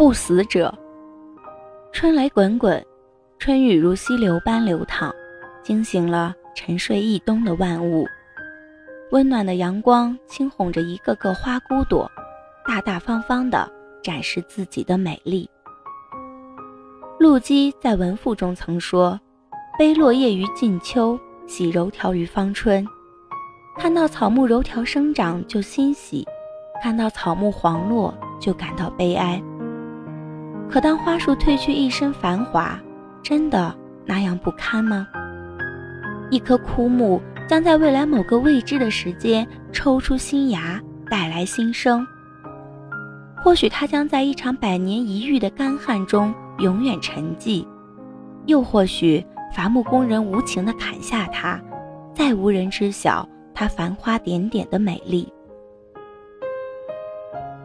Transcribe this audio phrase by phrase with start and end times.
[0.00, 0.74] 不死者。
[1.92, 2.82] 春雷滚滚，
[3.38, 5.14] 春雨如溪流般流淌，
[5.62, 8.06] 惊醒了沉睡一冬的万物。
[9.10, 12.10] 温暖的阳光轻哄着一个个花骨朵，
[12.66, 13.70] 大大方方地
[14.02, 15.46] 展示自己的美丽。
[17.18, 19.20] 陆机在文赋中曾说
[19.78, 22.88] ：“悲落叶于近秋，喜柔条于芳春。”
[23.76, 26.26] 看到草木柔条生长就欣喜，
[26.82, 29.38] 看到草木黄落就感到悲哀。
[30.70, 32.78] 可当花树褪去一身繁华，
[33.22, 33.74] 真的
[34.06, 35.08] 那样不堪吗？
[36.30, 40.80] 一棵枯木将在未来某个未知的时间抽出新芽，
[41.10, 42.06] 带来新生。
[43.42, 46.32] 或许它将在一场百年一遇的干旱中。
[46.58, 47.66] 永远沉寂，
[48.44, 49.24] 又或许
[49.56, 51.58] 伐木工人无情地砍下它，
[52.14, 55.26] 再无人知晓它繁花点点的美丽。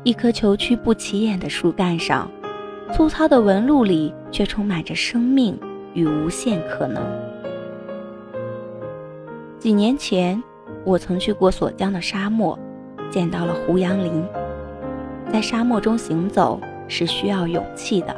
[0.06, 2.32] 一棵虬曲不起眼的树干上，
[2.94, 5.60] 粗糙的纹路里却充满着生命
[5.94, 7.04] 与无限可能。
[9.60, 10.42] 几年前，
[10.84, 12.58] 我曾去过索江的沙漠，
[13.10, 14.24] 见到了胡杨林。
[15.32, 18.16] 在沙漠中行走是需要勇气的。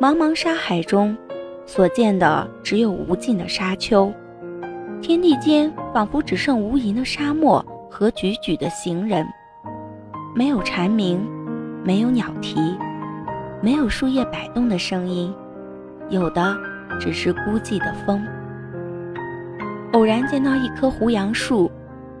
[0.00, 1.16] 茫茫沙海中，
[1.64, 4.12] 所见的只有无尽的沙丘，
[5.00, 9.24] 天地间仿佛只剩无垠的沙漠和踽踽的行人。
[10.34, 11.20] 没有蝉鸣，
[11.84, 12.56] 没有鸟啼，
[13.60, 15.34] 没有树叶摆动的声音，
[16.10, 16.56] 有的
[17.00, 18.24] 只是孤寂的风。
[19.92, 21.70] 偶然见到一棵胡杨树，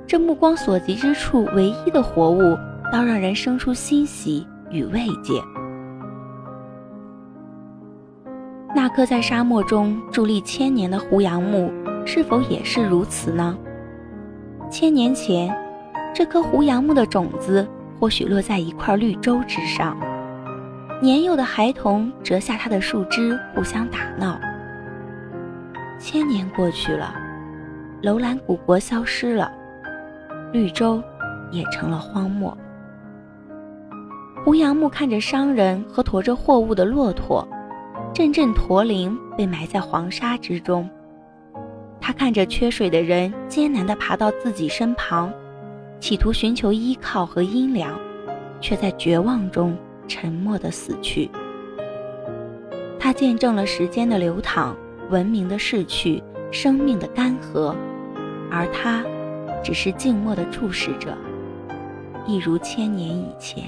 [0.06, 2.56] 这目光所及之处唯一的活物，
[2.92, 5.40] 倒让人生出欣喜与慰藉。
[8.74, 11.70] 那棵在沙漠中伫立千年的胡杨木，
[12.04, 13.56] 是否也是如此呢？
[14.70, 15.54] 千年前，
[16.14, 17.66] 这棵胡杨木的种子
[18.00, 19.96] 或许落在一块绿洲之上，
[21.00, 24.36] 年幼的孩童折下它的树枝，互相打闹。
[25.96, 27.14] 千年过去了，
[28.02, 29.52] 楼兰古国消失了，
[30.52, 31.00] 绿洲
[31.52, 32.56] 也成了荒漠。
[34.44, 37.46] 胡杨木看着商人和驮着货物的骆驼。
[38.12, 40.88] 阵阵驼铃被埋在黄沙之中，
[42.00, 45.32] 他看着缺水的人艰难地爬到自己身旁，
[46.00, 47.96] 企图寻求依靠和阴凉，
[48.60, 49.76] 却在绝望中
[50.08, 51.30] 沉默地死去。
[52.98, 54.74] 他见证了时间的流淌，
[55.10, 56.20] 文明的逝去，
[56.50, 57.74] 生命的干涸，
[58.50, 59.04] 而他
[59.62, 61.16] 只是静默的注视着，
[62.26, 63.64] 一如千年以前。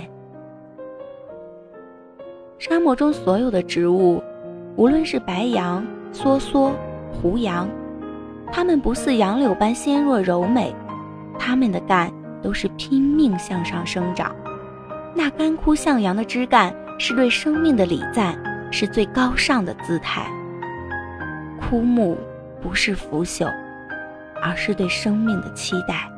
[2.58, 4.22] 沙漠中所有的植物。
[4.76, 6.72] 无论是白杨、梭梭、
[7.10, 7.68] 胡杨，
[8.50, 10.74] 它们不似杨柳般纤弱柔美，
[11.38, 14.34] 它们的干都是拼命向上生长。
[15.14, 18.38] 那干枯向阳的枝干是对生命的礼赞，
[18.70, 20.26] 是最高尚的姿态。
[21.60, 22.18] 枯木
[22.62, 23.52] 不是腐朽，
[24.42, 26.10] 而是对生命的期待。